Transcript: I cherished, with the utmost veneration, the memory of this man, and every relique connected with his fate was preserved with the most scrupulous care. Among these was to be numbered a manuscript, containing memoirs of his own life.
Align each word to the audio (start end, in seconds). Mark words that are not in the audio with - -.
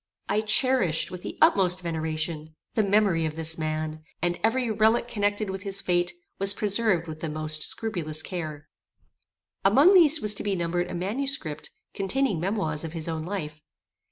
I 0.27 0.41
cherished, 0.41 1.11
with 1.11 1.21
the 1.21 1.37
utmost 1.43 1.81
veneration, 1.81 2.55
the 2.73 2.81
memory 2.81 3.27
of 3.27 3.35
this 3.35 3.55
man, 3.59 4.01
and 4.19 4.39
every 4.43 4.71
relique 4.71 5.07
connected 5.07 5.51
with 5.51 5.61
his 5.61 5.79
fate 5.79 6.15
was 6.39 6.55
preserved 6.55 7.07
with 7.07 7.19
the 7.19 7.29
most 7.29 7.61
scrupulous 7.61 8.23
care. 8.23 8.67
Among 9.63 9.93
these 9.93 10.19
was 10.19 10.33
to 10.33 10.43
be 10.43 10.55
numbered 10.55 10.89
a 10.89 10.95
manuscript, 10.95 11.69
containing 11.93 12.39
memoirs 12.39 12.83
of 12.83 12.93
his 12.93 13.07
own 13.07 13.25
life. 13.25 13.61